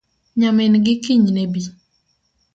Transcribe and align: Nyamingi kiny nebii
Nyamingi 0.39 0.91
kiny 1.03 1.25
nebii 1.35 1.69